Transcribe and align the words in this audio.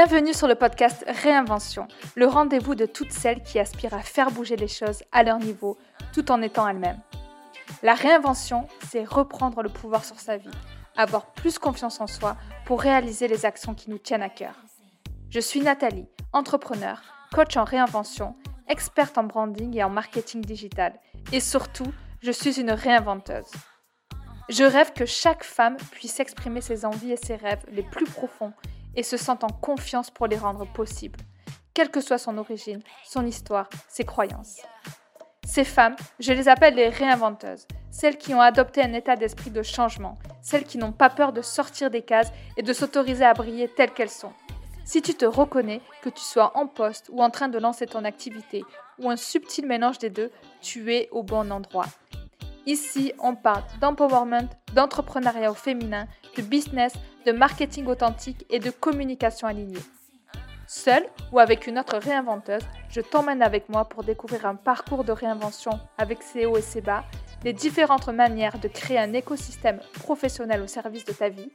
Bienvenue 0.00 0.32
sur 0.32 0.46
le 0.46 0.54
podcast 0.54 1.04
Réinvention, 1.08 1.88
le 2.14 2.28
rendez-vous 2.28 2.76
de 2.76 2.86
toutes 2.86 3.10
celles 3.10 3.42
qui 3.42 3.58
aspirent 3.58 3.94
à 3.94 3.98
faire 3.98 4.30
bouger 4.30 4.54
les 4.54 4.68
choses 4.68 5.02
à 5.10 5.24
leur 5.24 5.40
niveau 5.40 5.76
tout 6.12 6.30
en 6.30 6.40
étant 6.40 6.68
elles-mêmes. 6.68 7.00
La 7.82 7.94
réinvention, 7.94 8.68
c'est 8.88 9.02
reprendre 9.02 9.60
le 9.60 9.68
pouvoir 9.68 10.04
sur 10.04 10.20
sa 10.20 10.36
vie, 10.36 10.52
avoir 10.96 11.26
plus 11.32 11.58
confiance 11.58 12.00
en 12.00 12.06
soi 12.06 12.36
pour 12.64 12.80
réaliser 12.80 13.26
les 13.26 13.44
actions 13.44 13.74
qui 13.74 13.90
nous 13.90 13.98
tiennent 13.98 14.22
à 14.22 14.28
cœur. 14.28 14.54
Je 15.30 15.40
suis 15.40 15.62
Nathalie, 15.62 16.06
entrepreneur, 16.32 17.02
coach 17.34 17.56
en 17.56 17.64
réinvention, 17.64 18.36
experte 18.68 19.18
en 19.18 19.24
branding 19.24 19.76
et 19.76 19.82
en 19.82 19.90
marketing 19.90 20.42
digital, 20.42 20.92
et 21.32 21.40
surtout, 21.40 21.92
je 22.22 22.30
suis 22.30 22.60
une 22.60 22.70
réinventeuse. 22.70 23.50
Je 24.48 24.62
rêve 24.62 24.92
que 24.92 25.06
chaque 25.06 25.42
femme 25.42 25.76
puisse 25.90 26.20
exprimer 26.20 26.60
ses 26.60 26.84
envies 26.84 27.10
et 27.10 27.16
ses 27.16 27.34
rêves 27.34 27.66
les 27.72 27.82
plus 27.82 28.06
profonds 28.06 28.52
et 28.98 29.04
se 29.04 29.16
sentent 29.16 29.44
en 29.44 29.48
confiance 29.48 30.10
pour 30.10 30.26
les 30.26 30.36
rendre 30.36 30.66
possibles, 30.66 31.20
quelle 31.72 31.88
que 31.88 32.00
soit 32.00 32.18
son 32.18 32.36
origine, 32.36 32.82
son 33.04 33.24
histoire, 33.24 33.68
ses 33.86 34.02
croyances. 34.02 34.60
Ces 35.46 35.62
femmes, 35.62 35.94
je 36.18 36.32
les 36.32 36.48
appelle 36.48 36.74
les 36.74 36.88
réinventeuses, 36.88 37.68
celles 37.92 38.18
qui 38.18 38.34
ont 38.34 38.40
adopté 38.40 38.82
un 38.82 38.92
état 38.94 39.14
d'esprit 39.14 39.52
de 39.52 39.62
changement, 39.62 40.18
celles 40.42 40.64
qui 40.64 40.78
n'ont 40.78 40.90
pas 40.90 41.10
peur 41.10 41.32
de 41.32 41.42
sortir 41.42 41.92
des 41.92 42.02
cases 42.02 42.32
et 42.56 42.62
de 42.62 42.72
s'autoriser 42.72 43.24
à 43.24 43.34
briller 43.34 43.68
telles 43.68 43.92
qu'elles 43.92 44.10
sont. 44.10 44.32
Si 44.84 45.00
tu 45.00 45.14
te 45.14 45.26
reconnais, 45.26 45.80
que 46.02 46.08
tu 46.08 46.22
sois 46.22 46.50
en 46.58 46.66
poste 46.66 47.08
ou 47.12 47.22
en 47.22 47.30
train 47.30 47.48
de 47.48 47.58
lancer 47.58 47.86
ton 47.86 48.04
activité, 48.04 48.64
ou 48.98 49.08
un 49.08 49.16
subtil 49.16 49.64
mélange 49.64 49.98
des 49.98 50.10
deux, 50.10 50.32
tu 50.60 50.92
es 50.92 51.08
au 51.12 51.22
bon 51.22 51.52
endroit. 51.52 51.86
Ici, 52.66 53.12
on 53.20 53.36
parle 53.36 53.62
d'empowerment, 53.80 54.48
d'entrepreneuriat 54.74 55.52
au 55.52 55.54
féminin, 55.54 56.08
de 56.38 56.42
business, 56.42 56.92
de 57.26 57.32
marketing 57.32 57.86
authentique 57.86 58.46
et 58.48 58.60
de 58.60 58.70
communication 58.70 59.48
alignée. 59.48 59.80
Seule 60.66 61.04
ou 61.32 61.38
avec 61.38 61.66
une 61.66 61.78
autre 61.78 61.98
réinventeuse, 61.98 62.62
je 62.90 63.00
t'emmène 63.00 63.42
avec 63.42 63.68
moi 63.68 63.86
pour 63.86 64.04
découvrir 64.04 64.46
un 64.46 64.54
parcours 64.54 65.02
de 65.02 65.12
réinvention 65.12 65.72
avec 65.96 66.22
ses 66.22 66.46
hauts 66.46 66.56
et 66.56 66.62
ses 66.62 66.80
bas, 66.80 67.04
les 67.44 67.52
différentes 67.52 68.08
manières 68.08 68.58
de 68.58 68.68
créer 68.68 68.98
un 68.98 69.12
écosystème 69.14 69.80
professionnel 69.94 70.62
au 70.62 70.66
service 70.66 71.04
de 71.04 71.12
ta 71.12 71.28
vie 71.28 71.50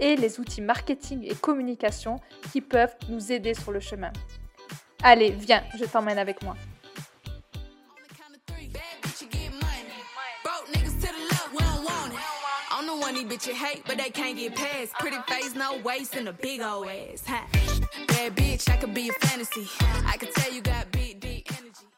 et 0.00 0.16
les 0.16 0.40
outils 0.40 0.62
marketing 0.62 1.22
et 1.24 1.34
communication 1.34 2.16
qui 2.52 2.60
peuvent 2.60 2.96
nous 3.08 3.32
aider 3.32 3.54
sur 3.54 3.70
le 3.70 3.80
chemin. 3.80 4.12
Allez, 5.02 5.30
viens, 5.30 5.62
je 5.78 5.84
t'emmène 5.84 6.18
avec 6.18 6.42
moi. 6.42 6.56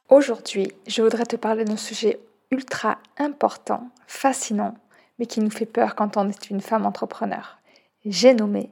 Aujourd'hui, 0.08 0.72
je 0.86 1.02
voudrais 1.02 1.26
te 1.26 1.36
parler 1.36 1.64
d'un 1.64 1.76
sujet 1.76 2.20
ultra 2.50 2.98
important, 3.18 3.90
fascinant, 4.06 4.74
mais 5.18 5.26
qui 5.26 5.40
nous 5.40 5.50
fait 5.50 5.66
peur 5.66 5.96
quand 5.96 6.16
on 6.16 6.28
est 6.28 6.50
une 6.50 6.60
femme 6.60 6.86
entrepreneur. 6.86 7.58
J'ai 8.04 8.34
nommé 8.34 8.70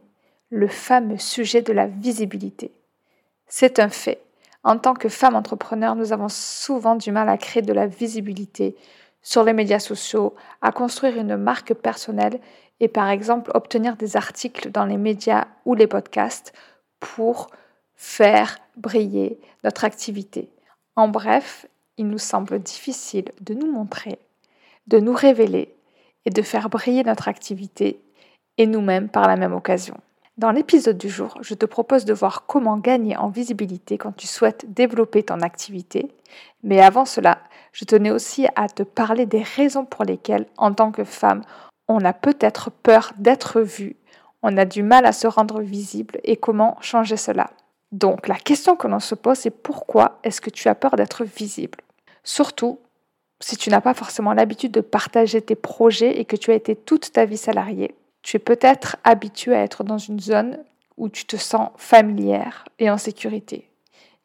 le 0.50 0.68
fameux 0.68 1.18
sujet 1.18 1.62
de 1.62 1.72
la 1.72 1.86
visibilité. 1.86 2.70
C'est 3.48 3.80
un 3.80 3.88
fait. 3.88 4.20
En 4.62 4.78
tant 4.78 4.94
que 4.94 5.08
femme 5.08 5.34
entrepreneur, 5.34 5.96
nous 5.96 6.12
avons 6.12 6.28
souvent 6.28 6.94
du 6.94 7.10
mal 7.10 7.28
à 7.28 7.36
créer 7.36 7.62
de 7.62 7.72
la 7.72 7.86
visibilité 7.86 8.76
sur 9.24 9.42
les 9.42 9.54
médias 9.54 9.80
sociaux, 9.80 10.36
à 10.62 10.70
construire 10.70 11.18
une 11.18 11.36
marque 11.36 11.74
personnelle 11.74 12.38
et 12.78 12.88
par 12.88 13.08
exemple 13.08 13.50
obtenir 13.54 13.96
des 13.96 14.16
articles 14.16 14.70
dans 14.70 14.84
les 14.84 14.98
médias 14.98 15.46
ou 15.64 15.74
les 15.74 15.88
podcasts 15.88 16.52
pour 17.00 17.50
faire 17.96 18.58
briller 18.76 19.40
notre 19.64 19.84
activité. 19.84 20.50
En 20.94 21.08
bref, 21.08 21.66
il 21.96 22.06
nous 22.06 22.18
semble 22.18 22.60
difficile 22.60 23.32
de 23.40 23.54
nous 23.54 23.70
montrer, 23.70 24.18
de 24.86 24.98
nous 24.98 25.14
révéler 25.14 25.74
et 26.26 26.30
de 26.30 26.42
faire 26.42 26.68
briller 26.68 27.02
notre 27.02 27.28
activité 27.28 28.00
et 28.58 28.66
nous-mêmes 28.66 29.08
par 29.08 29.26
la 29.26 29.36
même 29.36 29.54
occasion. 29.54 29.96
Dans 30.36 30.50
l'épisode 30.50 30.98
du 30.98 31.08
jour, 31.08 31.38
je 31.42 31.54
te 31.54 31.64
propose 31.64 32.04
de 32.04 32.12
voir 32.12 32.44
comment 32.46 32.76
gagner 32.76 33.16
en 33.16 33.28
visibilité 33.28 33.98
quand 33.98 34.12
tu 34.12 34.26
souhaites 34.26 34.72
développer 34.74 35.22
ton 35.22 35.40
activité. 35.40 36.10
Mais 36.64 36.80
avant 36.80 37.04
cela, 37.04 37.38
je 37.74 37.84
tenais 37.84 38.10
aussi 38.10 38.46
à 38.56 38.68
te 38.68 38.82
parler 38.82 39.26
des 39.26 39.42
raisons 39.42 39.84
pour 39.84 40.06
lesquelles, 40.06 40.46
en 40.56 40.72
tant 40.72 40.90
que 40.92 41.04
femme, 41.04 41.42
on 41.88 42.02
a 42.02 42.14
peut-être 42.14 42.70
peur 42.70 43.12
d'être 43.18 43.60
vue, 43.60 43.96
on 44.42 44.56
a 44.56 44.64
du 44.64 44.82
mal 44.82 45.04
à 45.04 45.12
se 45.12 45.26
rendre 45.26 45.60
visible 45.60 46.18
et 46.24 46.38
comment 46.38 46.78
changer 46.80 47.18
cela. 47.18 47.50
Donc 47.92 48.26
la 48.26 48.36
question 48.36 48.76
que 48.76 48.88
l'on 48.88 49.00
se 49.00 49.14
pose, 49.14 49.36
c'est 49.36 49.50
pourquoi 49.50 50.18
est-ce 50.24 50.40
que 50.40 50.48
tu 50.48 50.68
as 50.68 50.74
peur 50.74 50.96
d'être 50.96 51.24
visible? 51.24 51.80
Surtout 52.22 52.78
si 53.40 53.58
tu 53.58 53.68
n'as 53.68 53.82
pas 53.82 53.92
forcément 53.92 54.32
l'habitude 54.32 54.72
de 54.72 54.80
partager 54.80 55.42
tes 55.42 55.54
projets 55.54 56.18
et 56.18 56.24
que 56.24 56.36
tu 56.36 56.50
as 56.50 56.54
été 56.54 56.74
toute 56.74 57.12
ta 57.12 57.26
vie 57.26 57.36
salariée 57.36 57.94
tu 58.24 58.38
es 58.38 58.40
peut-être 58.40 58.96
habitué 59.04 59.54
à 59.54 59.62
être 59.62 59.84
dans 59.84 59.98
une 59.98 60.18
zone 60.18 60.58
où 60.96 61.08
tu 61.08 61.26
te 61.26 61.36
sens 61.36 61.70
familière 61.76 62.64
et 62.78 62.90
en 62.90 62.98
sécurité. 62.98 63.68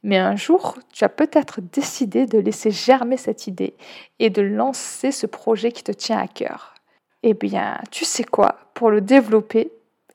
Mais 0.03 0.17
un 0.17 0.35
jour, 0.35 0.77
tu 0.93 1.03
as 1.03 1.09
peut-être 1.09 1.59
décidé 1.61 2.25
de 2.25 2.39
laisser 2.39 2.71
germer 2.71 3.17
cette 3.17 3.47
idée 3.47 3.75
et 4.19 4.29
de 4.29 4.41
lancer 4.41 5.11
ce 5.11 5.25
projet 5.25 5.71
qui 5.71 5.83
te 5.83 5.91
tient 5.91 6.17
à 6.17 6.27
cœur. 6.27 6.73
Eh 7.23 7.33
bien, 7.33 7.77
tu 7.91 8.05
sais 8.05 8.23
quoi? 8.23 8.55
Pour 8.73 8.91
le 8.91 9.01
développer, 9.01 9.71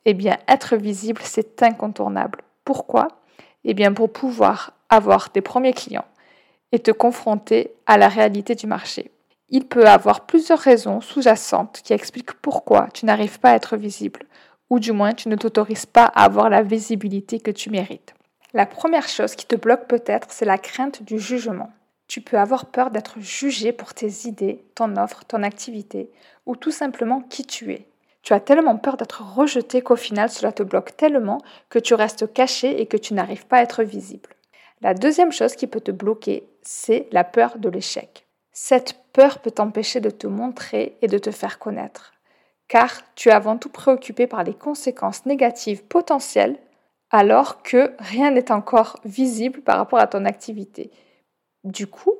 eh 0.06 0.14
bien, 0.14 0.38
être 0.48 0.76
visible, 0.76 1.20
c'est 1.22 1.62
incontournable. 1.62 2.40
Pourquoi? 2.64 3.08
Eh 3.64 3.74
bien, 3.74 3.92
pour 3.92 4.10
pouvoir 4.10 4.72
avoir 4.88 5.30
tes 5.30 5.42
premiers 5.42 5.74
clients 5.74 6.06
et 6.72 6.78
te 6.78 6.90
confronter 6.90 7.74
à 7.86 7.98
la 7.98 8.08
réalité 8.08 8.54
du 8.54 8.66
marché. 8.66 9.10
Il 9.50 9.66
peut 9.66 9.86
avoir 9.86 10.22
plusieurs 10.22 10.58
raisons 10.58 11.00
sous-jacentes 11.00 11.80
qui 11.84 11.92
expliquent 11.92 12.32
pourquoi 12.32 12.88
tu 12.94 13.04
n'arrives 13.04 13.38
pas 13.38 13.50
à 13.50 13.56
être 13.56 13.76
visible, 13.76 14.24
ou 14.70 14.78
du 14.78 14.92
moins 14.92 15.12
tu 15.12 15.28
ne 15.28 15.36
t'autorises 15.36 15.86
pas 15.86 16.06
à 16.06 16.24
avoir 16.24 16.48
la 16.48 16.62
visibilité 16.62 17.38
que 17.38 17.50
tu 17.50 17.70
mérites. 17.70 18.14
La 18.54 18.66
première 18.66 19.08
chose 19.08 19.34
qui 19.34 19.46
te 19.46 19.56
bloque 19.56 19.88
peut-être, 19.88 20.28
c'est 20.30 20.44
la 20.44 20.58
crainte 20.58 21.02
du 21.02 21.18
jugement. 21.18 21.72
Tu 22.06 22.20
peux 22.20 22.38
avoir 22.38 22.66
peur 22.66 22.92
d'être 22.92 23.18
jugé 23.18 23.72
pour 23.72 23.94
tes 23.94 24.28
idées, 24.28 24.64
ton 24.76 24.96
offre, 24.96 25.24
ton 25.24 25.42
activité, 25.42 26.08
ou 26.46 26.54
tout 26.54 26.70
simplement 26.70 27.20
qui 27.20 27.44
tu 27.44 27.72
es. 27.72 27.88
Tu 28.22 28.32
as 28.32 28.38
tellement 28.38 28.76
peur 28.76 28.96
d'être 28.96 29.24
rejeté 29.34 29.82
qu'au 29.82 29.96
final 29.96 30.30
cela 30.30 30.52
te 30.52 30.62
bloque 30.62 30.96
tellement 30.96 31.38
que 31.68 31.80
tu 31.80 31.94
restes 31.94 32.32
caché 32.32 32.80
et 32.80 32.86
que 32.86 32.96
tu 32.96 33.12
n'arrives 33.12 33.46
pas 33.46 33.56
à 33.56 33.62
être 33.62 33.82
visible. 33.82 34.30
La 34.82 34.94
deuxième 34.94 35.32
chose 35.32 35.56
qui 35.56 35.66
peut 35.66 35.80
te 35.80 35.90
bloquer, 35.90 36.48
c'est 36.62 37.08
la 37.10 37.24
peur 37.24 37.58
de 37.58 37.68
l'échec. 37.68 38.24
Cette 38.52 38.94
peur 39.12 39.40
peut 39.40 39.50
t'empêcher 39.50 39.98
de 39.98 40.10
te 40.10 40.28
montrer 40.28 40.96
et 41.02 41.08
de 41.08 41.18
te 41.18 41.32
faire 41.32 41.58
connaître, 41.58 42.12
car 42.68 43.02
tu 43.16 43.30
es 43.30 43.32
avant 43.32 43.58
tout 43.58 43.68
préoccupé 43.68 44.28
par 44.28 44.44
les 44.44 44.54
conséquences 44.54 45.26
négatives 45.26 45.82
potentielles 45.82 46.56
alors 47.14 47.62
que 47.62 47.94
rien 48.00 48.32
n'est 48.32 48.50
encore 48.50 48.98
visible 49.04 49.60
par 49.60 49.76
rapport 49.76 50.00
à 50.00 50.08
ton 50.08 50.24
activité. 50.24 50.90
Du 51.62 51.86
coup, 51.86 52.14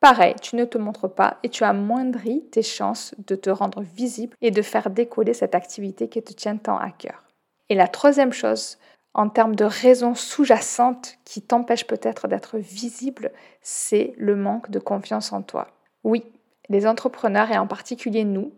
pareil, 0.00 0.34
tu 0.42 0.56
ne 0.56 0.64
te 0.64 0.76
montres 0.76 1.08
pas 1.08 1.38
et 1.44 1.48
tu 1.48 1.62
amoindris 1.62 2.44
tes 2.50 2.64
chances 2.64 3.14
de 3.28 3.36
te 3.36 3.48
rendre 3.48 3.80
visible 3.80 4.36
et 4.40 4.50
de 4.50 4.60
faire 4.60 4.90
décoller 4.90 5.34
cette 5.34 5.54
activité 5.54 6.08
qui 6.08 6.20
te 6.20 6.32
tient 6.32 6.56
tant 6.56 6.76
à 6.76 6.90
cœur. 6.90 7.22
Et 7.68 7.76
la 7.76 7.86
troisième 7.86 8.32
chose, 8.32 8.78
en 9.14 9.28
termes 9.28 9.54
de 9.54 9.64
raisons 9.64 10.16
sous-jacentes 10.16 11.18
qui 11.24 11.42
t'empêchent 11.42 11.86
peut-être 11.86 12.26
d'être 12.26 12.58
visible, 12.58 13.30
c'est 13.62 14.14
le 14.16 14.34
manque 14.34 14.68
de 14.68 14.80
confiance 14.80 15.32
en 15.32 15.42
toi. 15.42 15.68
Oui, 16.02 16.24
les 16.68 16.88
entrepreneurs 16.88 17.52
et 17.52 17.58
en 17.58 17.68
particulier 17.68 18.24
nous, 18.24 18.50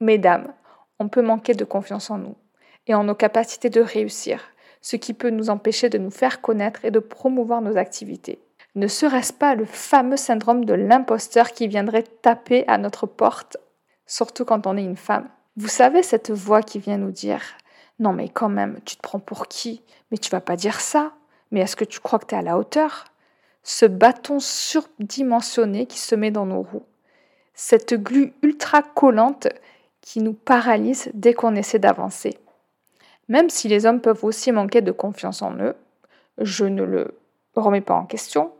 mesdames, 0.00 0.52
on 0.98 1.08
peut 1.08 1.22
manquer 1.22 1.54
de 1.54 1.64
confiance 1.64 2.10
en 2.10 2.18
nous 2.18 2.34
et 2.88 2.94
en 2.96 3.04
nos 3.04 3.14
capacités 3.14 3.70
de 3.70 3.80
réussir, 3.80 4.42
ce 4.86 4.94
qui 4.94 5.14
peut 5.14 5.30
nous 5.30 5.50
empêcher 5.50 5.88
de 5.88 5.98
nous 5.98 6.12
faire 6.12 6.40
connaître 6.40 6.84
et 6.84 6.92
de 6.92 7.00
promouvoir 7.00 7.60
nos 7.60 7.76
activités. 7.76 8.38
Ne 8.76 8.86
serait-ce 8.86 9.32
pas 9.32 9.56
le 9.56 9.64
fameux 9.64 10.16
syndrome 10.16 10.64
de 10.64 10.74
l'imposteur 10.74 11.50
qui 11.50 11.66
viendrait 11.66 12.04
taper 12.22 12.62
à 12.68 12.78
notre 12.78 13.08
porte, 13.08 13.56
surtout 14.06 14.44
quand 14.44 14.64
on 14.68 14.76
est 14.76 14.84
une 14.84 14.96
femme? 14.96 15.28
Vous 15.56 15.66
savez 15.66 16.04
cette 16.04 16.30
voix 16.30 16.62
qui 16.62 16.78
vient 16.78 16.98
nous 16.98 17.10
dire 17.10 17.42
Non 17.98 18.12
mais 18.12 18.28
quand 18.28 18.48
même, 18.48 18.78
tu 18.84 18.94
te 18.94 19.02
prends 19.02 19.18
pour 19.18 19.48
qui? 19.48 19.82
Mais 20.12 20.18
tu 20.18 20.30
vas 20.30 20.40
pas 20.40 20.54
dire 20.54 20.80
ça. 20.80 21.14
Mais 21.50 21.62
est-ce 21.62 21.74
que 21.74 21.84
tu 21.84 21.98
crois 21.98 22.20
que 22.20 22.26
tu 22.26 22.36
es 22.36 22.38
à 22.38 22.42
la 22.42 22.56
hauteur 22.56 23.06
ce 23.64 23.86
bâton 23.86 24.38
surdimensionné 24.38 25.86
qui 25.86 25.98
se 25.98 26.14
met 26.14 26.30
dans 26.30 26.46
nos 26.46 26.62
roues, 26.62 26.86
cette 27.54 27.94
glu 27.94 28.34
ultra 28.42 28.82
collante 28.82 29.48
qui 30.00 30.20
nous 30.20 30.34
paralyse 30.34 31.10
dès 31.12 31.34
qu'on 31.34 31.56
essaie 31.56 31.80
d'avancer. 31.80 32.38
Même 33.28 33.50
si 33.50 33.68
les 33.68 33.86
hommes 33.86 34.00
peuvent 34.00 34.24
aussi 34.24 34.52
manquer 34.52 34.82
de 34.82 34.92
confiance 34.92 35.42
en 35.42 35.56
eux, 35.58 35.74
je 36.38 36.64
ne 36.64 36.82
le 36.82 37.18
remets 37.54 37.80
pas 37.80 37.94
en 37.94 38.06
question, 38.06 38.52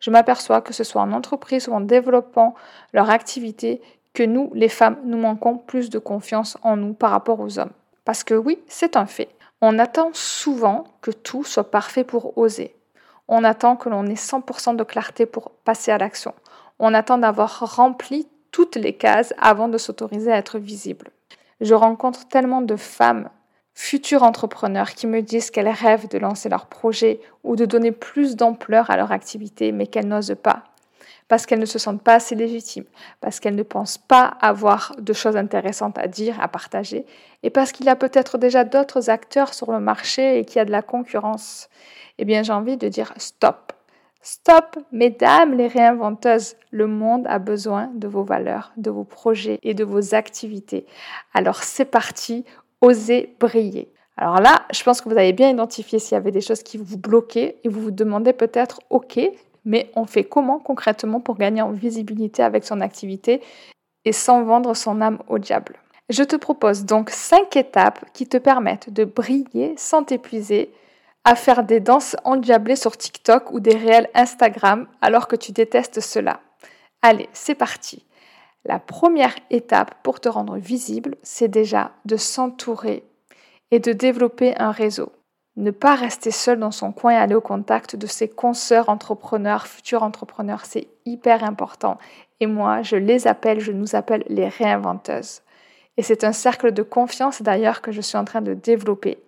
je 0.00 0.10
m'aperçois 0.10 0.60
que 0.60 0.72
ce 0.72 0.84
soit 0.84 1.02
en 1.02 1.12
entreprise 1.12 1.68
ou 1.68 1.72
en 1.72 1.80
développant 1.80 2.54
leur 2.92 3.10
activité 3.10 3.80
que 4.12 4.22
nous, 4.22 4.50
les 4.54 4.68
femmes, 4.68 4.98
nous 5.04 5.18
manquons 5.18 5.56
plus 5.56 5.90
de 5.90 5.98
confiance 5.98 6.56
en 6.62 6.76
nous 6.76 6.94
par 6.94 7.10
rapport 7.10 7.40
aux 7.40 7.58
hommes. 7.58 7.72
Parce 8.04 8.22
que 8.22 8.34
oui, 8.34 8.58
c'est 8.68 8.96
un 8.96 9.06
fait. 9.06 9.28
On 9.60 9.78
attend 9.78 10.10
souvent 10.12 10.84
que 11.00 11.10
tout 11.10 11.42
soit 11.42 11.70
parfait 11.70 12.04
pour 12.04 12.36
oser. 12.38 12.76
On 13.28 13.44
attend 13.44 13.76
que 13.76 13.88
l'on 13.88 14.06
ait 14.06 14.14
100% 14.14 14.76
de 14.76 14.84
clarté 14.84 15.26
pour 15.26 15.50
passer 15.50 15.90
à 15.90 15.98
l'action. 15.98 16.34
On 16.78 16.92
attend 16.92 17.18
d'avoir 17.18 17.76
rempli 17.76 18.28
toutes 18.50 18.76
les 18.76 18.92
cases 18.92 19.32
avant 19.38 19.68
de 19.68 19.78
s'autoriser 19.78 20.30
à 20.30 20.36
être 20.36 20.58
visible. 20.58 21.10
Je 21.60 21.74
rencontre 21.74 22.28
tellement 22.28 22.60
de 22.60 22.76
femmes 22.76 23.30
futures 23.74 24.22
entrepreneurs 24.22 24.90
qui 24.90 25.06
me 25.06 25.20
disent 25.20 25.50
qu'elles 25.50 25.68
rêvent 25.68 26.08
de 26.08 26.18
lancer 26.18 26.48
leur 26.48 26.66
projet 26.66 27.20
ou 27.42 27.56
de 27.56 27.64
donner 27.64 27.92
plus 27.92 28.36
d'ampleur 28.36 28.90
à 28.90 28.96
leur 28.96 29.12
activité, 29.12 29.72
mais 29.72 29.86
qu'elles 29.86 30.08
n'osent 30.08 30.36
pas 30.42 30.64
parce 31.28 31.46
qu'elles 31.46 31.60
ne 31.60 31.66
se 31.66 31.78
sentent 31.78 32.02
pas 32.02 32.14
assez 32.14 32.34
légitimes, 32.34 32.84
parce 33.20 33.40
qu'elles 33.40 33.54
ne 33.54 33.62
pensent 33.62 33.98
pas 33.98 34.24
avoir 34.40 34.94
de 34.98 35.12
choses 35.12 35.36
intéressantes 35.36 35.98
à 35.98 36.06
dire, 36.06 36.40
à 36.40 36.48
partager, 36.48 37.06
et 37.42 37.50
parce 37.50 37.72
qu'il 37.72 37.86
y 37.86 37.88
a 37.88 37.96
peut-être 37.96 38.38
déjà 38.38 38.64
d'autres 38.64 39.10
acteurs 39.10 39.54
sur 39.54 39.72
le 39.72 39.80
marché 39.80 40.38
et 40.38 40.44
qu'il 40.44 40.56
y 40.56 40.60
a 40.60 40.64
de 40.64 40.70
la 40.70 40.82
concurrence. 40.82 41.68
Eh 42.18 42.24
bien, 42.24 42.42
j'ai 42.42 42.52
envie 42.52 42.76
de 42.76 42.88
dire 42.88 43.12
stop. 43.16 43.72
Stop, 44.26 44.78
mesdames 44.90 45.54
les 45.54 45.66
réinventeuses, 45.66 46.56
le 46.70 46.86
monde 46.86 47.26
a 47.26 47.38
besoin 47.38 47.90
de 47.94 48.08
vos 48.08 48.22
valeurs, 48.22 48.72
de 48.78 48.90
vos 48.90 49.04
projets 49.04 49.58
et 49.62 49.74
de 49.74 49.84
vos 49.84 50.14
activités. 50.14 50.86
Alors 51.34 51.62
c'est 51.62 51.84
parti, 51.84 52.46
osez 52.84 53.34
briller. 53.40 53.90
Alors 54.16 54.40
là, 54.40 54.64
je 54.72 54.82
pense 54.84 55.00
que 55.00 55.08
vous 55.08 55.16
avez 55.16 55.32
bien 55.32 55.50
identifié 55.50 55.98
s'il 55.98 56.14
y 56.14 56.16
avait 56.16 56.30
des 56.30 56.40
choses 56.40 56.62
qui 56.62 56.78
vous 56.78 56.98
bloquaient 56.98 57.56
et 57.64 57.68
vous 57.68 57.80
vous 57.80 57.90
demandez 57.90 58.32
peut-être, 58.32 58.80
ok, 58.90 59.18
mais 59.64 59.90
on 59.96 60.04
fait 60.04 60.24
comment 60.24 60.58
concrètement 60.58 61.20
pour 61.20 61.36
gagner 61.36 61.62
en 61.62 61.72
visibilité 61.72 62.42
avec 62.42 62.64
son 62.64 62.80
activité 62.80 63.40
et 64.04 64.12
sans 64.12 64.44
vendre 64.44 64.74
son 64.74 65.00
âme 65.00 65.18
au 65.28 65.38
diable? 65.38 65.76
Je 66.10 66.22
te 66.22 66.36
propose 66.36 66.84
donc 66.84 67.10
cinq 67.10 67.56
étapes 67.56 68.04
qui 68.12 68.26
te 68.26 68.36
permettent 68.36 68.92
de 68.92 69.04
briller 69.04 69.74
sans 69.76 70.04
t'épuiser, 70.04 70.70
à 71.24 71.34
faire 71.34 71.64
des 71.64 71.80
danses 71.80 72.16
endiablées 72.24 72.76
sur 72.76 72.96
TikTok 72.98 73.50
ou 73.50 73.58
des 73.58 73.74
réels 73.74 74.10
Instagram 74.14 74.86
alors 75.00 75.26
que 75.26 75.36
tu 75.36 75.52
détestes 75.52 76.00
cela. 76.00 76.40
Allez, 77.00 77.30
c'est 77.32 77.54
parti. 77.54 78.04
La 78.64 78.78
première 78.78 79.34
étape 79.50 79.94
pour 80.02 80.20
te 80.20 80.28
rendre 80.28 80.56
visible, 80.56 81.16
c'est 81.22 81.48
déjà 81.48 81.92
de 82.04 82.16
s'entourer 82.16 83.04
et 83.70 83.78
de 83.78 83.92
développer 83.92 84.54
un 84.58 84.70
réseau. 84.70 85.12
Ne 85.56 85.70
pas 85.70 85.94
rester 85.94 86.30
seul 86.30 86.58
dans 86.58 86.70
son 86.70 86.90
coin 86.90 87.12
et 87.12 87.16
aller 87.16 87.34
au 87.34 87.40
contact 87.40 87.94
de 87.94 88.06
ses 88.06 88.28
consoeurs 88.28 88.88
entrepreneurs, 88.88 89.66
futurs 89.66 90.02
entrepreneurs, 90.02 90.64
c'est 90.64 90.88
hyper 91.04 91.44
important. 91.44 91.98
Et 92.40 92.46
moi, 92.46 92.82
je 92.82 92.96
les 92.96 93.26
appelle, 93.26 93.60
je 93.60 93.70
nous 93.70 93.94
appelle 93.94 94.24
les 94.28 94.48
réinventeuses. 94.48 95.42
Et 95.96 96.02
c'est 96.02 96.24
un 96.24 96.32
cercle 96.32 96.72
de 96.72 96.82
confiance 96.82 97.42
d'ailleurs 97.42 97.82
que 97.82 97.92
je 97.92 98.00
suis 98.00 98.18
en 98.18 98.24
train 98.24 98.42
de 98.42 98.54
développer 98.54 99.18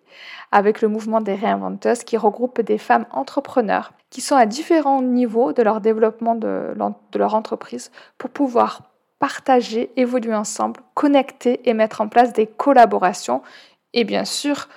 avec 0.50 0.80
le 0.80 0.88
mouvement 0.88 1.20
des 1.20 1.34
réinventeuses 1.34 2.02
qui 2.02 2.16
regroupe 2.16 2.60
des 2.60 2.78
femmes 2.78 3.06
entrepreneurs 3.10 3.92
qui 4.10 4.20
sont 4.20 4.36
à 4.36 4.46
différents 4.46 5.02
niveaux 5.02 5.52
de 5.52 5.62
leur 5.62 5.80
développement 5.80 6.34
de, 6.34 6.74
leur 7.14 7.34
entreprise 7.34 7.90
pour 8.18 8.30
pouvoir 8.30 8.82
partager, 9.18 9.90
évoluer 9.96 10.34
ensemble, 10.34 10.80
connecter 10.94 11.68
et 11.68 11.74
mettre 11.74 12.00
en 12.00 12.08
place 12.08 12.32
des 12.32 12.46
collaborations 12.46 13.42
et 13.92 14.04
bien 14.04 14.24
sûr 14.24 14.68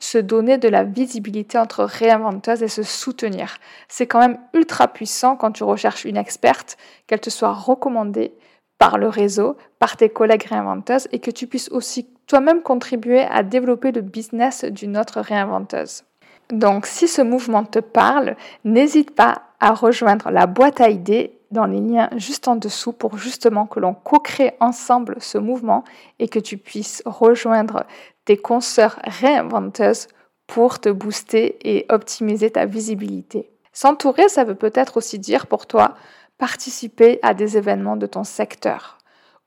se 0.00 0.18
donner 0.18 0.58
de 0.58 0.68
la 0.68 0.84
visibilité 0.84 1.56
entre 1.56 1.84
réinventeuses 1.84 2.62
et 2.62 2.68
se 2.68 2.82
soutenir. 2.82 3.56
C'est 3.88 4.06
quand 4.06 4.18
même 4.18 4.38
ultra 4.52 4.88
puissant 4.88 5.36
quand 5.36 5.52
tu 5.52 5.64
recherches 5.64 6.04
une 6.04 6.16
experte, 6.16 6.76
qu'elle 7.06 7.20
te 7.20 7.30
soit 7.30 7.52
recommandée 7.52 8.34
par 8.78 8.98
le 8.98 9.08
réseau, 9.08 9.56
par 9.78 9.96
tes 9.96 10.10
collègues 10.10 10.44
réinventeuses 10.44 11.08
et 11.12 11.20
que 11.20 11.30
tu 11.30 11.46
puisses 11.46 11.70
aussi 11.70 12.06
toi-même 12.26 12.62
contribuer 12.62 13.22
à 13.22 13.42
développer 13.42 13.92
le 13.92 14.02
business 14.02 14.64
d'une 14.64 14.98
autre 14.98 15.20
réinventeuse. 15.20 16.04
Donc 16.50 16.86
si 16.86 17.08
ce 17.08 17.22
mouvement 17.22 17.64
te 17.64 17.78
parle, 17.78 18.36
n'hésite 18.64 19.14
pas 19.14 19.42
à 19.60 19.72
rejoindre 19.72 20.30
la 20.30 20.46
boîte 20.46 20.80
à 20.80 20.90
idées 20.90 21.38
dans 21.54 21.64
les 21.64 21.80
liens 21.80 22.10
juste 22.16 22.48
en 22.48 22.56
dessous 22.56 22.92
pour 22.92 23.16
justement 23.16 23.64
que 23.64 23.80
l'on 23.80 23.94
co-crée 23.94 24.52
ensemble 24.60 25.16
ce 25.20 25.38
mouvement 25.38 25.84
et 26.18 26.28
que 26.28 26.38
tu 26.38 26.58
puisses 26.58 27.02
rejoindre 27.06 27.86
tes 28.26 28.36
consoeurs 28.36 28.98
réinventeuses 29.04 30.08
pour 30.46 30.78
te 30.78 30.90
booster 30.90 31.56
et 31.62 31.86
optimiser 31.88 32.50
ta 32.50 32.66
visibilité. 32.66 33.48
S'entourer, 33.72 34.28
ça 34.28 34.44
veut 34.44 34.54
peut-être 34.54 34.98
aussi 34.98 35.18
dire 35.18 35.46
pour 35.46 35.66
toi 35.66 35.94
participer 36.36 37.18
à 37.22 37.32
des 37.32 37.56
événements 37.56 37.96
de 37.96 38.06
ton 38.06 38.24
secteur 38.24 38.98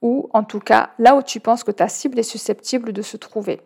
ou 0.01 0.29
en 0.33 0.43
tout 0.43 0.59
cas 0.59 0.91
là 0.99 1.15
où 1.15 1.21
tu 1.21 1.39
penses 1.39 1.63
que 1.63 1.71
ta 1.71 1.87
cible 1.87 2.19
est 2.19 2.23
susceptible 2.23 2.93
de 2.93 3.01
se 3.01 3.17
trouver. 3.17 3.61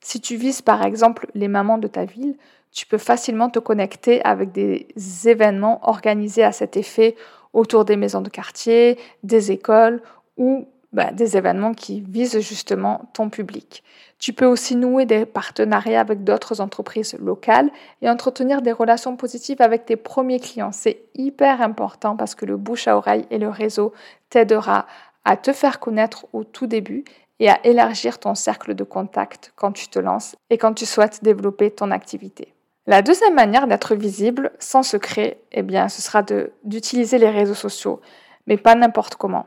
Si 0.00 0.20
tu 0.20 0.36
vises 0.36 0.62
par 0.62 0.84
exemple 0.84 1.26
les 1.34 1.48
mamans 1.48 1.78
de 1.78 1.88
ta 1.88 2.04
ville, 2.04 2.36
tu 2.72 2.86
peux 2.86 2.98
facilement 2.98 3.48
te 3.48 3.58
connecter 3.58 4.22
avec 4.24 4.52
des 4.52 4.86
événements 5.24 5.80
organisés 5.88 6.44
à 6.44 6.52
cet 6.52 6.76
effet 6.76 7.16
autour 7.56 7.86
des 7.86 7.96
maisons 7.96 8.20
de 8.20 8.28
quartier, 8.28 8.98
des 9.22 9.50
écoles 9.50 10.02
ou 10.36 10.68
bah, 10.92 11.10
des 11.10 11.38
événements 11.38 11.72
qui 11.72 12.00
visent 12.00 12.38
justement 12.40 13.10
ton 13.14 13.30
public. 13.30 13.82
Tu 14.18 14.34
peux 14.34 14.44
aussi 14.44 14.76
nouer 14.76 15.06
des 15.06 15.24
partenariats 15.24 16.00
avec 16.00 16.22
d'autres 16.22 16.60
entreprises 16.60 17.16
locales 17.18 17.70
et 18.02 18.10
entretenir 18.10 18.60
des 18.60 18.72
relations 18.72 19.16
positives 19.16 19.62
avec 19.62 19.86
tes 19.86 19.96
premiers 19.96 20.38
clients. 20.38 20.70
C'est 20.70 21.00
hyper 21.14 21.62
important 21.62 22.14
parce 22.14 22.34
que 22.34 22.44
le 22.44 22.58
bouche 22.58 22.88
à 22.88 22.96
oreille 22.96 23.26
et 23.30 23.38
le 23.38 23.48
réseau 23.48 23.94
t'aidera 24.28 24.86
à 25.24 25.36
te 25.38 25.52
faire 25.52 25.80
connaître 25.80 26.26
au 26.34 26.44
tout 26.44 26.66
début 26.66 27.04
et 27.40 27.48
à 27.48 27.58
élargir 27.64 28.18
ton 28.18 28.34
cercle 28.34 28.74
de 28.74 28.84
contact 28.84 29.52
quand 29.56 29.72
tu 29.72 29.88
te 29.88 29.98
lances 29.98 30.36
et 30.50 30.58
quand 30.58 30.74
tu 30.74 30.84
souhaites 30.84 31.24
développer 31.24 31.70
ton 31.70 31.90
activité. 31.90 32.55
La 32.88 33.02
deuxième 33.02 33.34
manière 33.34 33.66
d'être 33.66 33.96
visible 33.96 34.52
sans 34.60 34.84
secret, 34.84 35.40
eh 35.50 35.62
bien, 35.62 35.88
ce 35.88 36.00
sera 36.00 36.24
d'utiliser 36.62 37.18
les 37.18 37.30
réseaux 37.30 37.54
sociaux, 37.54 38.00
mais 38.46 38.56
pas 38.56 38.76
n'importe 38.76 39.16
comment. 39.16 39.46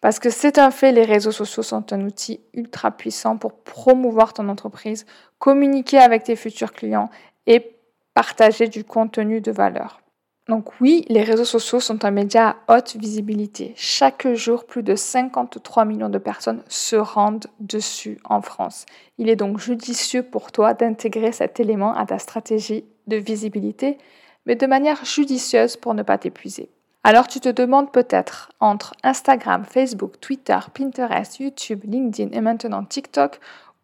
Parce 0.00 0.20
que 0.20 0.30
c'est 0.30 0.58
un 0.58 0.70
fait, 0.70 0.92
les 0.92 1.04
réseaux 1.04 1.32
sociaux 1.32 1.64
sont 1.64 1.92
un 1.92 2.02
outil 2.02 2.40
ultra 2.54 2.92
puissant 2.92 3.38
pour 3.38 3.54
promouvoir 3.54 4.34
ton 4.34 4.48
entreprise, 4.48 5.04
communiquer 5.40 5.98
avec 5.98 6.22
tes 6.22 6.36
futurs 6.36 6.72
clients 6.72 7.10
et 7.46 7.76
partager 8.14 8.68
du 8.68 8.84
contenu 8.84 9.40
de 9.40 9.50
valeur. 9.50 10.00
Donc 10.48 10.80
oui, 10.80 11.04
les 11.08 11.24
réseaux 11.24 11.44
sociaux 11.44 11.80
sont 11.80 12.04
un 12.04 12.12
média 12.12 12.56
à 12.68 12.76
haute 12.76 12.96
visibilité. 12.96 13.72
Chaque 13.76 14.32
jour, 14.34 14.64
plus 14.64 14.84
de 14.84 14.94
53 14.94 15.84
millions 15.84 16.08
de 16.08 16.18
personnes 16.18 16.62
se 16.68 16.94
rendent 16.94 17.48
dessus 17.58 18.18
en 18.24 18.40
France. 18.42 18.86
Il 19.18 19.28
est 19.28 19.34
donc 19.34 19.58
judicieux 19.58 20.22
pour 20.22 20.52
toi 20.52 20.72
d'intégrer 20.72 21.32
cet 21.32 21.58
élément 21.58 21.96
à 21.96 22.06
ta 22.06 22.20
stratégie 22.20 22.84
de 23.08 23.16
visibilité, 23.16 23.98
mais 24.46 24.54
de 24.54 24.66
manière 24.66 25.04
judicieuse 25.04 25.76
pour 25.76 25.94
ne 25.94 26.04
pas 26.04 26.18
t'épuiser. 26.18 26.70
Alors 27.02 27.26
tu 27.26 27.40
te 27.40 27.48
demandes 27.48 27.90
peut-être 27.90 28.52
entre 28.60 28.94
Instagram, 29.02 29.64
Facebook, 29.64 30.20
Twitter, 30.20 30.58
Pinterest, 30.72 31.40
YouTube, 31.40 31.80
LinkedIn 31.84 32.36
et 32.36 32.40
maintenant 32.40 32.84
TikTok, 32.84 33.40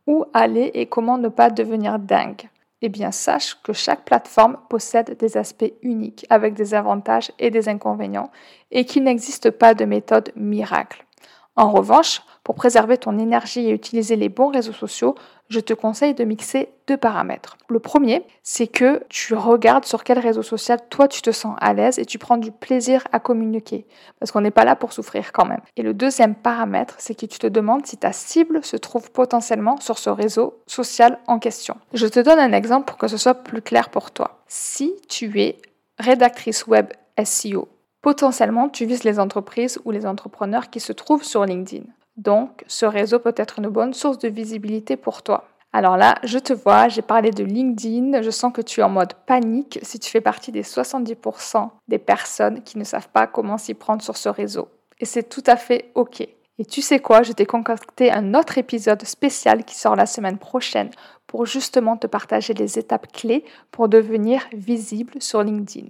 où 0.06 0.26
aller 0.32 0.70
et 0.74 0.86
comment 0.86 1.18
ne 1.18 1.28
pas 1.28 1.50
devenir 1.50 1.98
dingue? 1.98 2.48
Eh 2.82 2.88
bien 2.88 3.12
sache 3.12 3.56
que 3.62 3.72
chaque 3.72 4.04
plateforme 4.04 4.58
possède 4.68 5.16
des 5.16 5.36
aspects 5.36 5.72
uniques 5.82 6.26
avec 6.28 6.54
des 6.54 6.74
avantages 6.74 7.30
et 7.38 7.50
des 7.50 7.68
inconvénients 7.68 8.30
et 8.70 8.84
qu'il 8.84 9.04
n'existe 9.04 9.50
pas 9.50 9.74
de 9.74 9.84
méthode 9.84 10.32
miracle. 10.36 11.06
En 11.54 11.70
revanche, 11.70 12.22
pour 12.44 12.54
préserver 12.54 12.98
ton 12.98 13.18
énergie 13.18 13.68
et 13.68 13.72
utiliser 13.72 14.16
les 14.16 14.28
bons 14.28 14.48
réseaux 14.48 14.72
sociaux, 14.72 15.14
je 15.52 15.60
te 15.60 15.74
conseille 15.74 16.14
de 16.14 16.24
mixer 16.24 16.70
deux 16.86 16.96
paramètres. 16.96 17.56
Le 17.68 17.78
premier, 17.78 18.24
c'est 18.42 18.66
que 18.66 19.02
tu 19.08 19.34
regardes 19.34 19.84
sur 19.84 20.02
quel 20.02 20.18
réseau 20.18 20.42
social 20.42 20.78
toi 20.88 21.08
tu 21.08 21.22
te 21.22 21.30
sens 21.30 21.56
à 21.60 21.74
l'aise 21.74 21.98
et 21.98 22.06
tu 22.06 22.18
prends 22.18 22.38
du 22.38 22.50
plaisir 22.50 23.04
à 23.12 23.20
communiquer, 23.20 23.86
parce 24.18 24.32
qu'on 24.32 24.40
n'est 24.40 24.50
pas 24.50 24.64
là 24.64 24.76
pour 24.76 24.92
souffrir 24.92 25.32
quand 25.32 25.44
même. 25.44 25.60
Et 25.76 25.82
le 25.82 25.94
deuxième 25.94 26.34
paramètre, 26.34 26.94
c'est 26.98 27.14
que 27.14 27.26
tu 27.26 27.38
te 27.38 27.46
demandes 27.46 27.86
si 27.86 27.96
ta 27.98 28.12
cible 28.12 28.64
se 28.64 28.76
trouve 28.76 29.10
potentiellement 29.10 29.78
sur 29.78 29.98
ce 29.98 30.10
réseau 30.10 30.58
social 30.66 31.18
en 31.26 31.38
question. 31.38 31.76
Je 31.92 32.06
te 32.06 32.20
donne 32.20 32.38
un 32.38 32.52
exemple 32.52 32.86
pour 32.86 32.96
que 32.96 33.08
ce 33.08 33.16
soit 33.16 33.34
plus 33.34 33.62
clair 33.62 33.90
pour 33.90 34.10
toi. 34.10 34.42
Si 34.48 34.94
tu 35.08 35.40
es 35.40 35.58
rédactrice 35.98 36.66
web 36.66 36.86
SEO, 37.22 37.68
potentiellement 38.00 38.68
tu 38.68 38.86
vises 38.86 39.04
les 39.04 39.20
entreprises 39.20 39.78
ou 39.84 39.90
les 39.90 40.06
entrepreneurs 40.06 40.70
qui 40.70 40.80
se 40.80 40.92
trouvent 40.92 41.24
sur 41.24 41.44
LinkedIn. 41.44 41.84
Donc, 42.16 42.64
ce 42.66 42.86
réseau 42.86 43.18
peut 43.18 43.34
être 43.36 43.58
une 43.58 43.68
bonne 43.68 43.94
source 43.94 44.18
de 44.18 44.28
visibilité 44.28 44.96
pour 44.96 45.22
toi. 45.22 45.44
Alors 45.72 45.96
là, 45.96 46.16
je 46.22 46.38
te 46.38 46.52
vois, 46.52 46.88
j'ai 46.88 47.00
parlé 47.00 47.30
de 47.30 47.44
LinkedIn, 47.44 48.20
je 48.20 48.30
sens 48.30 48.52
que 48.52 48.60
tu 48.60 48.80
es 48.80 48.82
en 48.82 48.90
mode 48.90 49.14
panique 49.26 49.78
si 49.82 49.98
tu 49.98 50.10
fais 50.10 50.20
partie 50.20 50.52
des 50.52 50.62
70% 50.62 51.70
des 51.88 51.98
personnes 51.98 52.62
qui 52.62 52.76
ne 52.76 52.84
savent 52.84 53.08
pas 53.08 53.26
comment 53.26 53.56
s'y 53.56 53.72
prendre 53.72 54.02
sur 54.02 54.18
ce 54.18 54.28
réseau. 54.28 54.68
Et 55.00 55.06
c'est 55.06 55.28
tout 55.28 55.42
à 55.46 55.56
fait 55.56 55.90
OK. 55.94 56.20
Et 56.58 56.64
tu 56.66 56.82
sais 56.82 57.00
quoi, 57.00 57.22
je 57.22 57.32
t'ai 57.32 57.46
concocté 57.46 58.12
un 58.12 58.34
autre 58.34 58.58
épisode 58.58 59.02
spécial 59.06 59.64
qui 59.64 59.74
sort 59.74 59.96
la 59.96 60.04
semaine 60.04 60.36
prochaine 60.36 60.90
pour 61.26 61.46
justement 61.46 61.96
te 61.96 62.06
partager 62.06 62.52
les 62.52 62.78
étapes 62.78 63.10
clés 63.10 63.42
pour 63.70 63.88
devenir 63.88 64.46
visible 64.52 65.14
sur 65.20 65.42
LinkedIn. 65.42 65.88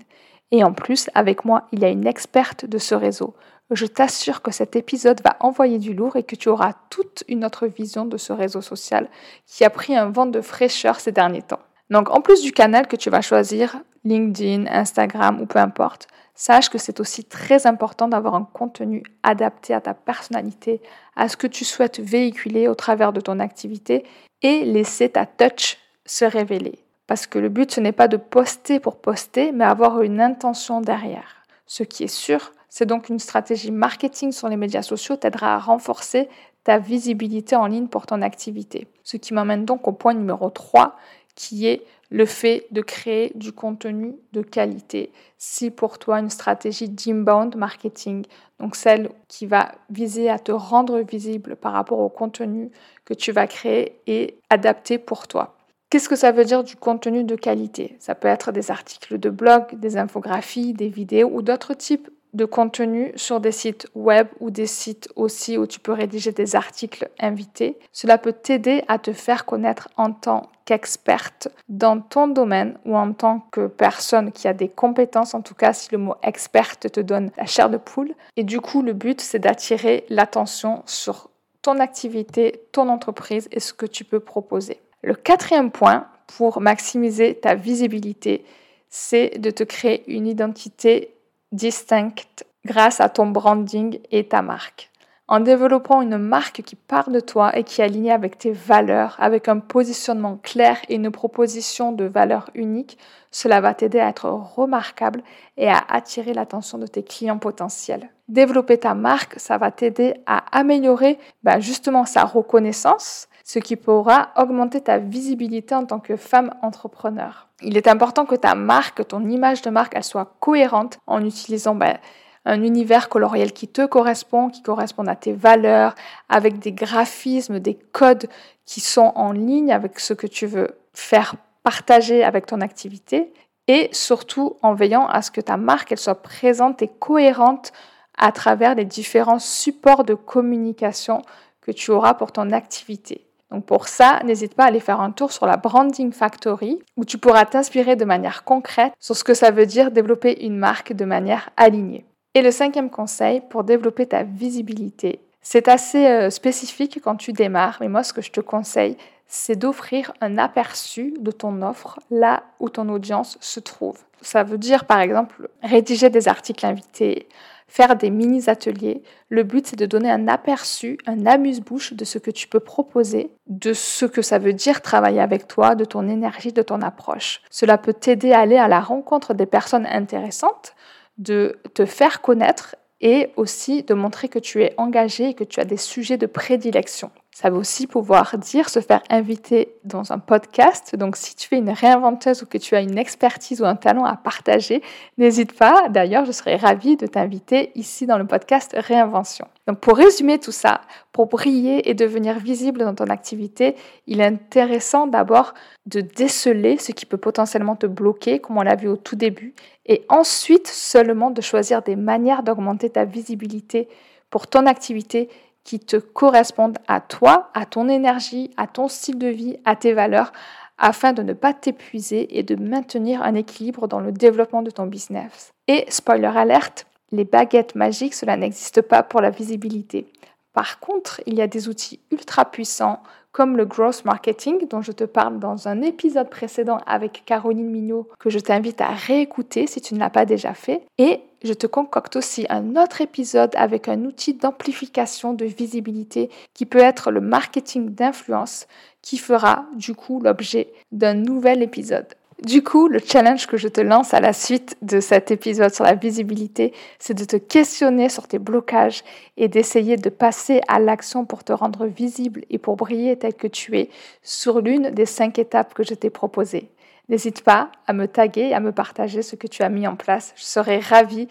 Et 0.53 0.63
en 0.63 0.73
plus, 0.73 1.11
avec 1.15 1.45
moi, 1.45 1.67
il 1.73 1.81
y 1.81 1.85
a 1.85 1.89
une 1.89 2.07
experte 2.07 2.65
de 2.67 2.79
ce 2.79 2.95
réseau 2.95 3.35
je 3.71 3.87
t'assure 3.87 4.43
que 4.43 4.51
cet 4.51 4.77
épisode 4.77 5.23
va 5.23 5.37
envoyer 5.41 5.79
du 5.79 5.95
lourd 5.95 6.17
et 6.17 6.25
que 6.25 6.37
tu 6.37 6.49
auras 6.49 6.75
toute 6.91 7.25
une 7.29 7.45
autre 7.45 7.67
vision 7.67 8.05
de 8.05 8.17
ce 8.17 8.33
réseau 8.33 8.61
social 8.61 9.09
qui 9.47 9.65
a 9.65 9.71
pris 9.71 9.97
un 9.97 10.11
vent 10.11 10.27
de 10.27 10.41
fraîcheur 10.41 11.01
ces 11.01 11.13
derniers 11.13 11.43
temps. 11.43 11.61
Donc 11.91 12.11
en 12.11 12.21
plus 12.21 12.43
du 12.43 12.53
canal 12.53 12.87
que 12.87 12.97
tu 12.97 13.11
vas 13.11 13.21
choisir, 13.21 13.81
LinkedIn, 14.05 14.67
Instagram 14.67 15.41
ou 15.41 15.47
peu 15.47 15.59
importe, 15.59 16.09
sache 16.35 16.71
que 16.71 16.79
c'est 16.79 17.01
aussi 17.01 17.25
très 17.25 17.67
important 17.67 18.09
d'avoir 18.09 18.35
un 18.35 18.49
contenu 18.53 19.03
adapté 19.23 19.75
à 19.75 19.81
ta 19.81 19.95
personnalité, 19.95 20.81
à 21.17 21.29
ce 21.29 21.37
que 21.37 21.47
tu 21.47 21.65
souhaites 21.65 22.01
véhiculer 22.01 22.69
au 22.69 22.75
travers 22.75 23.13
de 23.13 23.21
ton 23.21 23.39
activité 23.39 24.05
et 24.43 24.65
laisser 24.65 25.11
ta 25.11 25.27
touch 25.27 25.79
se 26.05 26.25
révéler. 26.25 26.79
Parce 27.07 27.27
que 27.27 27.39
le 27.39 27.49
but, 27.49 27.71
ce 27.71 27.81
n'est 27.81 27.93
pas 27.93 28.09
de 28.09 28.17
poster 28.17 28.81
pour 28.81 28.97
poster, 28.97 29.53
mais 29.53 29.65
avoir 29.65 30.03
une 30.03 30.21
intention 30.21 30.81
derrière. 30.81 31.45
Ce 31.67 31.83
qui 31.83 32.05
est 32.05 32.09
sûr, 32.09 32.53
c'est 32.75 32.87
donc 32.87 33.11
une 33.11 33.19
stratégie 33.19 33.71
marketing 33.71 34.33
sur 34.33 34.49
les 34.49 34.57
médias 34.57 34.81
sociaux 34.81 35.17
t'aidera 35.17 35.57
à 35.57 35.59
renforcer 35.59 36.31
ta 36.65 36.79
visibilité 36.79 37.55
en 37.55 37.67
ligne 37.67 37.87
pour 37.87 38.07
ton 38.07 38.23
activité. 38.23 38.87
Ce 39.03 39.19
qui 39.19 39.35
m'amène 39.35 39.67
donc 39.67 39.87
au 39.87 39.93
point 39.93 40.15
numéro 40.15 40.49
3, 40.49 40.97
qui 41.35 41.67
est 41.67 41.85
le 42.09 42.25
fait 42.25 42.67
de 42.71 42.81
créer 42.81 43.31
du 43.35 43.53
contenu 43.53 44.15
de 44.33 44.41
qualité. 44.41 45.13
Si 45.37 45.71
pour 45.71 45.99
toi 45.99 46.19
une 46.19 46.31
stratégie 46.31 46.89
d'inbound 46.89 47.57
marketing, 47.57 48.25
donc 48.59 48.75
celle 48.75 49.11
qui 49.29 49.45
va 49.45 49.73
viser 49.91 50.31
à 50.31 50.39
te 50.39 50.53
rendre 50.53 51.01
visible 51.01 51.57
par 51.57 51.75
rapport 51.75 51.99
au 51.99 52.09
contenu 52.09 52.71
que 53.05 53.13
tu 53.13 53.33
vas 53.33 53.47
créer, 53.47 54.01
est 54.07 54.39
adaptée 54.49 54.97
pour 54.97 55.29
toi. 55.29 55.59
Qu'est-ce 55.91 56.09
que 56.09 56.17
ça 56.17 56.33
veut 56.33 56.47
dire 56.47 56.65
du 56.65 56.77
contenu 56.77 57.23
de 57.23 57.37
qualité? 57.37 57.97
Ça 57.99 58.15
peut 58.15 58.29
être 58.29 58.51
des 58.51 58.71
articles 58.71 59.19
de 59.19 59.29
blog, 59.29 59.79
des 59.79 59.99
infographies, 59.99 60.73
des 60.73 60.89
vidéos 60.89 61.29
ou 61.31 61.43
d'autres 61.43 61.75
types 61.75 62.09
de 62.33 62.45
contenu 62.45 63.13
sur 63.15 63.41
des 63.41 63.53
sites 63.53 63.87
web 63.95 64.27
ou 64.41 64.51
des 64.51 64.67
sites 64.67 65.09
aussi 65.17 65.59
où 65.59 65.67
tu 65.67 65.81
peux 65.81 65.93
rédiger 65.93 66.33
des 66.33 66.57
articles 66.57 67.09
invités. 67.19 67.79
Cela 67.93 68.19
peut 68.19 68.33
t'aider 68.33 68.85
à 68.89 68.99
te 68.99 69.13
faire 69.13 69.45
connaître 69.45 69.89
en 69.97 70.13
tant 70.13 70.51
qu'experte 70.65 71.49
dans 71.69 72.01
ton 72.01 72.29
domaine 72.29 72.79
ou 72.85 72.97
en 72.97 73.13
tant 73.13 73.41
que 73.51 73.67
personne 73.67 74.33
qui 74.33 74.49
a 74.49 74.55
des 74.55 74.69
compétences, 74.69 75.35
en 75.35 75.43
tout 75.43 75.55
cas 75.55 75.73
si 75.73 75.91
le 75.93 75.99
mot 75.99 76.15
experte 76.23 76.91
te 76.91 77.01
donne 77.01 77.31
la 77.37 77.47
chair 77.47 77.69
de 77.69 77.77
poule. 77.77 78.15
Et 78.37 78.45
du 78.45 78.61
coup, 78.61 78.83
le 78.83 78.93
but, 78.93 79.21
c'est 79.21 79.39
d'attirer 79.39 80.07
l'attention 80.09 80.83
sur 80.87 81.31
ton 81.61 81.79
activité, 81.79 82.65
ton 82.73 82.89
entreprise 82.89 83.49
et 83.53 83.61
ce 83.61 83.73
que 83.73 83.87
tu 83.87 84.05
peux 84.05 84.21
proposer. 84.21 84.81
Le 85.03 85.15
quatrième 85.15 85.71
point 85.71 86.07
pour 86.37 86.61
maximiser 86.61 87.35
ta 87.35 87.55
visibilité, 87.55 88.45
c'est 88.89 89.39
de 89.39 89.51
te 89.51 89.65
créer 89.65 90.03
une 90.11 90.27
identité 90.27 91.15
distincte 91.53 92.45
grâce 92.65 93.01
à 93.01 93.09
ton 93.09 93.27
branding 93.27 93.99
et 94.11 94.27
ta 94.27 94.43
marque. 94.43 94.91
En 95.29 95.41
développant 95.41 96.03
une 96.03 96.19
marque 96.19 96.63
qui 96.63 96.77
part 96.77 97.11
de 97.11 97.21
toi 97.21 97.57
et 97.57 97.65
qui 97.65 97.81
est 97.81 97.85
alignée 97.85 98.13
avec 98.13 98.37
tes 98.37 98.53
valeurs, 98.53 99.17
avec 99.19 99.49
un 99.49 99.61
positionnement 99.61 100.37
clair 100.43 100.79
et 100.89 100.97
une 100.97 101.11
proposition 101.11 101.93
de 101.93 102.05
valeur 102.05 102.51
unique, 102.55 102.99
cela 103.31 103.61
va 103.61 103.73
t'aider 103.73 103.99
à 103.99 104.09
être 104.09 104.27
remarquable 104.27 105.23
et 105.57 105.69
à 105.69 105.83
attirer 105.89 106.35
l'attention 106.35 106.77
de 106.77 106.87
tes 106.87 107.03
clients 107.03 107.39
potentiels. 107.39 108.11
Développer 108.29 108.79
ta 108.79 108.95
marque, 108.95 109.39
ça 109.39 109.57
va 109.57 109.71
t'aider 109.71 110.15
à 110.27 110.45
améliorer 110.59 111.19
bah, 111.43 111.61
justement 111.61 112.05
sa 112.05 112.25
reconnaissance, 112.25 113.29
ce 113.45 113.59
qui 113.59 113.77
pourra 113.77 114.31
augmenter 114.37 114.81
ta 114.81 114.99
visibilité 114.99 115.75
en 115.75 115.85
tant 115.85 116.01
que 116.01 116.17
femme 116.17 116.55
entrepreneur. 116.63 117.49
Il 117.61 117.77
est 117.77 117.89
important 117.89 118.25
que 118.25 118.35
ta 118.35 118.55
marque, 118.55 119.07
ton 119.07 119.25
image 119.29 119.63
de 119.63 119.71
marque, 119.71 119.95
elle 119.95 120.05
soit 120.05 120.37
cohérente 120.41 120.99
en 121.07 121.25
utilisant 121.25 121.75
ben, 121.75 121.99
un 122.45 122.63
univers 122.63 123.09
coloriel 123.09 123.53
qui 123.53 123.69
te 123.69 123.87
correspond, 123.87 124.49
qui 124.49 124.63
correspond 124.63 125.07
à 125.07 125.17
tes 125.17 125.33
valeurs, 125.33 125.95
avec 126.29 126.59
des 126.59 126.73
graphismes, 126.73 127.61
des 127.61 127.75
codes 127.93 128.29
qui 128.65 128.81
sont 128.81 129.13
en 129.15 129.33
ligne 129.33 129.73
avec 129.73 130.01
ce 130.01 130.15
que 130.15 130.27
tu 130.27 130.47
veux 130.47 130.77
faire 130.93 131.35
partager 131.63 132.25
avec 132.25 132.47
ton 132.47 132.61
activité 132.61 133.33
et 133.69 133.89
surtout 133.93 134.57
en 134.63 134.75
veillant 134.75 135.07
à 135.07 135.23
ce 135.23 135.31
que 135.31 135.41
ta 135.41 135.57
marque 135.57 135.93
elle 135.93 135.99
soit 135.99 136.21
présente 136.21 136.83
et 136.83 136.89
cohérente 136.89 137.73
à 138.19 138.33
travers 138.33 138.75
les 138.75 138.85
différents 138.85 139.39
supports 139.39 140.05
de 140.05 140.15
communication 140.15 141.23
que 141.61 141.71
tu 141.71 141.93
auras 141.93 142.15
pour 142.15 142.33
ton 142.33 142.51
activité. 142.51 143.27
Donc 143.53 143.67
pour 143.67 143.87
ça, 143.87 144.21
n'hésite 144.25 144.55
pas 144.55 144.65
à 144.65 144.69
aller 144.69 144.81
faire 144.81 145.01
un 145.01 145.11
tour 145.11 145.31
sur 145.31 145.45
la 145.45 145.59
Branding 145.59 146.11
Factory 146.11 146.79
où 146.97 147.05
tu 147.05 147.19
pourras 147.19 147.45
t'inspirer 147.45 147.97
de 147.97 148.07
manière 148.07 148.45
concrète 148.45 148.95
sur 148.99 149.15
ce 149.15 149.25
que 149.25 149.35
ça 149.35 149.51
veut 149.51 149.67
dire 149.67 149.91
développer 149.91 150.47
une 150.47 150.57
marque 150.57 150.95
de 150.95 151.05
manière 151.05 151.51
alignée. 151.59 152.07
Et 152.35 152.41
le 152.41 152.51
cinquième 152.51 152.89
conseil 152.89 153.43
pour 153.51 153.65
développer 153.65 154.07
ta 154.07 154.23
visibilité, 154.23 155.21
c'est 155.43 155.69
assez 155.69 156.07
euh, 156.07 156.31
spécifique 156.31 157.01
quand 157.05 157.17
tu 157.17 157.35
démarres, 157.35 157.77
mais 157.83 157.89
moi 157.89 158.03
ce 158.03 158.15
que 158.15 158.23
je 158.23 158.31
te 158.31 158.41
conseille, 158.41 158.97
c'est 159.27 159.57
d'offrir 159.57 160.13
un 160.23 160.39
aperçu 160.39 161.13
de 161.21 161.31
ton 161.31 161.61
offre 161.61 161.99
là 162.11 162.45
où 162.59 162.71
ton 162.71 162.89
audience 162.89 163.37
se 163.41 163.61
trouve. 163.61 163.99
Ça 164.23 164.45
veut 164.45 164.57
dire 164.57 164.87
par 164.87 165.01
exemple 165.01 165.51
rédiger 165.63 166.09
des 166.09 166.27
articles 166.27 166.65
invités, 166.65 167.29
faire 167.73 167.97
des 167.97 168.11
mini-ateliers. 168.11 169.03
Le 169.31 169.45
but, 169.45 169.67
c'est 169.67 169.79
de 169.79 169.87
donner 169.87 170.11
un 170.11 170.29
aperçu, 170.29 170.99
un 171.07 171.25
amuse-bouche 171.25 171.95
de 171.95 172.05
ce 172.05 172.19
que 172.19 172.31
tu 172.31 172.47
peux 172.47 172.61
proposer, 172.61 173.31
de 173.47 173.73
ce 173.73 174.05
que 174.05 174.21
ça 174.21 174.39
veut 174.39 174.53
dire 174.53 174.83
travailler 174.83 175.21
avec 175.21 175.49
toi, 175.49 175.75
de 175.75 175.87
ton 175.87 176.07
énergie, 176.07 176.53
de 176.53 176.61
ton 176.61 176.83
approche. 176.83 177.41
Cela 177.49 177.79
peut 177.79 177.95
t'aider 177.95 178.33
à 178.33 178.41
aller 178.41 178.59
à 178.59 178.69
la 178.69 178.81
rencontre 178.81 179.33
des 179.33 179.47
personnes 179.47 179.87
intéressantes, 179.87 180.75
de 181.17 181.61
te 181.73 181.87
faire 181.87 182.21
connaître 182.21 182.77
et 183.01 183.31
aussi 183.37 183.83
de 183.85 183.95
montrer 183.95 184.29
que 184.29 184.39
tu 184.39 184.63
es 184.63 184.75
engagé 184.77 185.31
et 185.31 185.35
que 185.35 185.45
tu 185.45 185.59
as 185.59 185.65
des 185.65 185.79
sujets 185.79 186.19
de 186.19 186.27
prédilection. 186.27 187.11
Ça 187.35 187.49
veut 187.49 187.57
aussi 187.57 187.87
pouvoir 187.87 188.37
dire, 188.37 188.69
se 188.69 188.81
faire 188.81 189.03
inviter 189.09 189.75
dans 189.85 190.13
un 190.13 190.19
podcast. 190.19 190.95
Donc, 190.97 191.17
si 191.17 191.35
tu 191.35 191.55
es 191.55 191.59
une 191.59 191.71
réinventeuse 191.71 192.43
ou 192.43 192.47
que 192.47 192.59
tu 192.59 192.77
as 192.77 192.83
une 192.83 192.99
expertise 192.99 193.63
ou 193.63 193.65
un 193.65 193.75
talent 193.75 194.05
à 194.05 194.17
partager, 194.17 194.83
n'hésite 195.17 195.57
pas. 195.57 195.89
D'ailleurs, 195.89 196.27
je 196.27 196.33
serais 196.33 196.57
ravie 196.57 196.99
de 196.99 197.07
t'inviter 197.07 197.73
ici 197.75 198.07
dans 198.07 198.19
le 198.19 198.27
podcast 198.27 198.77
Réinvention. 198.79 199.47
Donc, 199.67 199.81
pour 199.81 199.97
résumer 199.97 200.41
tout 200.41 200.53
ça, 200.53 200.83
pour 201.13 201.27
briller 201.27 201.89
et 201.89 201.95
devenir 201.95 202.39
visible 202.39 202.81
dans 202.81 202.95
ton 202.95 203.07
activité, 203.07 203.77
il 204.07 204.21
est 204.21 204.27
intéressant 204.27 205.07
d'abord 205.07 205.55
de 205.87 206.03
déceler 206.03 206.77
ce 206.77 206.93
qui 206.93 207.07
peut 207.07 207.17
potentiellement 207.17 207.77
te 207.77 207.87
bloquer, 207.87 208.41
comme 208.41 208.59
on 208.59 208.63
l'a 208.63 208.77
vu 208.77 208.89
au 208.89 208.97
tout 208.97 209.17
début, 209.17 209.55
et 209.87 210.05
ensuite 210.11 210.69
seulement 210.69 211.31
de 211.31 211.41
choisir 211.41 211.81
des 211.81 211.97
manières 211.97 212.43
d'augmenter 212.43 212.91
ta 212.91 213.07
visibilité 213.07 213.89
pour 214.29 214.49
ton 214.49 214.67
activité 214.67 215.31
qui 215.65 215.81
te 215.81 215.97
correspondent 215.97 216.79
à 216.89 217.01
toi, 217.01 217.51
à 217.55 217.67
ton 217.67 217.89
énergie, 217.89 218.51
à 218.57 218.67
ton 218.67 218.89
style 218.89 219.19
de 219.19 219.29
vie, 219.29 219.57
à 219.65 219.77
tes 219.77 219.93
valeurs, 219.93 220.33
afin 220.79 221.13
de 221.13 221.23
ne 221.23 221.33
pas 221.33 221.55
t'épuiser 221.55 222.39
et 222.39 222.43
de 222.43 222.57
maintenir 222.57 223.23
un 223.23 223.35
équilibre 223.35 223.87
dans 223.87 224.01
le 224.01 224.13
développement 224.13 224.63
de 224.63 224.71
ton 224.71 224.87
business. 224.87 225.53
Et 225.69 225.85
spoiler 225.89 226.27
alerte, 226.27 226.87
les 227.13 227.25
baguettes 227.25 227.75
magiques, 227.75 228.15
cela 228.15 228.37
n'existe 228.37 228.83
pas 228.83 229.03
pour 229.03 229.21
la 229.21 229.31
visibilité. 229.31 230.07
Par 230.53 230.81
contre, 230.81 231.21
il 231.27 231.35
y 231.35 231.43
a 231.43 231.47
des 231.47 231.69
outils 231.69 232.01
ultra 232.11 232.45
puissants 232.51 233.03
comme 233.33 233.57
le 233.57 233.65
growth 233.65 234.05
marketing 234.05 234.69
dont 234.69 234.83
je 234.83 234.93
te 234.93 235.05
parle 235.05 235.39
dans 235.41 235.67
un 235.67 235.83
épisode 235.83 236.31
précédent 236.31 236.79
avec 236.87 237.23
Caroline 237.27 237.71
Mignot 237.71 238.09
que 238.19 238.31
je 238.31 238.39
t'invite 238.39 238.81
à 238.81 238.89
réécouter 238.89 239.67
si 239.67 239.81
tu 239.81 239.95
ne 239.95 239.99
l'as 239.99 240.11
pas 240.11 240.27
déjà 240.27 240.55
fait. 240.55 240.83
Et 240.99 241.21
je 241.43 241.55
te 241.55 241.67
concocte 241.67 242.17
aussi 242.17 242.47
un 242.51 242.77
autre 242.77 243.01
épisode 243.01 243.53
avec 243.57 243.89
un 243.89 244.05
outil 244.05 244.35
d'amplification 244.35 245.33
de 245.33 245.45
visibilité 245.45 246.31
qui 246.55 246.67
peut 246.67 246.79
être 246.79 247.11
le 247.11 247.21
marketing 247.21 247.95
d'influence 247.95 248.67
qui 249.01 249.19
fera 249.19 249.67
du 249.75 249.95
coup 249.95 250.21
l'objet 250.21 250.73
d'un 250.93 251.15
nouvel 251.15 251.63
épisode. 251.63 252.07
Du 252.41 252.63
coup, 252.63 252.89
le 252.89 252.99
challenge 252.99 253.47
que 253.47 253.57
je 253.57 253.69
te 253.69 253.81
lance 253.81 254.15
à 254.15 254.21
la 254.21 254.33
suite 254.33 254.77
de 254.83 255.01
cet 255.01 255.31
épisode 255.31 255.73
sur 255.73 255.85
la 255.85 255.95
visibilité, 255.95 256.73
c'est 256.99 257.15
de 257.15 257.25
te 257.25 257.37
questionner 257.37 258.09
sur 258.09 258.27
tes 258.27 258.39
blocages 258.39 259.05
et 259.37 259.49
d'essayer 259.49 259.97
de 259.97 260.09
passer 260.09 260.61
à 260.67 260.81
l'action 260.81 261.25
pour 261.25 261.45
te 261.45 261.53
rendre 261.53 261.87
visible 261.87 262.45
et 262.51 262.59
pour 262.59 262.77
briller 262.77 263.17
tel 263.17 263.35
que 263.35 263.47
tu 263.47 263.79
es 263.79 263.91
sur 264.23 264.61
l'une 264.61 264.91
des 264.91 265.07
cinq 265.07 265.39
étapes 265.39 265.75
que 265.75 265.85
je 265.85 265.95
t'ai 265.95 266.11
proposées. 266.11 266.71
N'hésite 267.09 267.43
pas 267.43 267.71
à 267.87 267.93
me 267.93 268.07
taguer 268.07 268.49
et 268.49 268.55
à 268.55 268.61
me 268.61 268.73
partager 268.73 269.23
ce 269.23 269.37
que 269.37 269.47
tu 269.47 269.63
as 269.63 269.69
mis 269.69 269.87
en 269.87 269.97
place. 269.97 270.33
Je 270.37 270.45
serai 270.45 270.79
ravie 270.79 271.29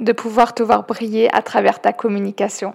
de 0.00 0.12
pouvoir 0.12 0.54
te 0.54 0.62
voir 0.62 0.86
briller 0.86 1.32
à 1.34 1.42
travers 1.42 1.80
ta 1.80 1.92
communication. 1.92 2.74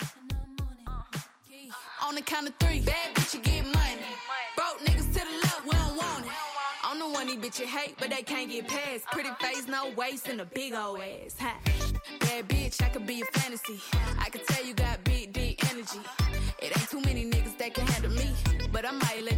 Corny 2.11 2.23
bitch 2.81 3.33
you 3.33 3.39
get 3.39 3.63
money. 3.63 4.01
Broke 4.57 4.79
niggas 4.79 5.13
to 5.13 5.19
the 5.19 5.31
left, 5.43 5.63
we 5.63 5.71
don't 5.71 5.95
want 5.95 6.25
it. 6.25 6.31
I'm 6.83 6.99
the 6.99 7.07
one 7.07 7.27
these 7.27 7.37
bitches 7.37 7.67
hate, 7.67 7.95
but 7.99 8.09
they 8.09 8.21
can't 8.21 8.51
get 8.51 8.67
past. 8.67 9.05
Pretty 9.13 9.29
face, 9.39 9.65
no 9.65 9.91
waist, 9.95 10.27
and 10.27 10.41
a 10.41 10.45
big 10.45 10.73
old 10.73 10.99
ass. 10.99 11.37
Ha. 11.39 11.57
Bad 12.19 12.49
bitch, 12.49 12.83
I 12.83 12.89
could 12.89 13.07
be 13.07 13.21
a 13.21 13.39
fantasy. 13.39 13.79
I 14.19 14.29
could 14.29 14.45
tell 14.45 14.65
you 14.65 14.73
got 14.73 15.01
big, 15.05 15.31
deep 15.31 15.63
energy. 15.71 16.01
It 16.61 16.77
ain't 16.77 16.89
too 16.89 16.99
many 16.99 17.29
niggas 17.29 17.57
that 17.59 17.73
can 17.73 17.87
handle 17.87 18.11
me. 18.11 18.29
But 18.73 18.85
I 18.85 18.91
might 18.91 19.23
let 19.23 19.30